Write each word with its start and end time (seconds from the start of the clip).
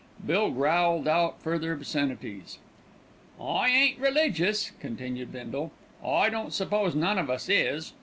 Bill 0.25 0.49
growled 0.49 1.07
out 1.07 1.43
further 1.43 1.71
obscenities. 1.73 2.57
"I 3.39 3.67
ain't 3.69 3.99
religious," 3.99 4.71
continued 4.79 5.31
Bindle, 5.31 5.71
"I 6.03 6.27
don't 6.27 6.53
suppose 6.53 6.95
none 6.95 7.19
of 7.19 7.29
us 7.29 7.47
is. 7.47 7.93